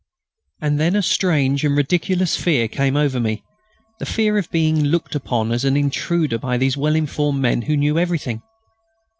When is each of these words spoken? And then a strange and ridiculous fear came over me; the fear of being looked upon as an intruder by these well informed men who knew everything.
And 0.61 0.79
then 0.79 0.95
a 0.95 1.03
strange 1.03 1.63
and 1.63 1.77
ridiculous 1.77 2.35
fear 2.35 2.67
came 2.67 2.97
over 2.97 3.19
me; 3.19 3.43
the 3.99 4.05
fear 4.07 4.39
of 4.39 4.49
being 4.49 4.83
looked 4.85 5.13
upon 5.13 5.51
as 5.51 5.63
an 5.63 5.77
intruder 5.77 6.39
by 6.39 6.57
these 6.57 6.75
well 6.75 6.95
informed 6.95 7.39
men 7.43 7.61
who 7.61 7.77
knew 7.77 7.99
everything. 7.99 8.41